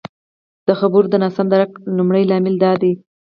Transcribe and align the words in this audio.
د 0.67 0.69
خبرو 0.79 1.11
د 1.11 1.15
ناسم 1.23 1.45
درک 1.53 1.71
لمړی 1.97 2.23
لامل 2.29 2.55
دادی 2.63 2.93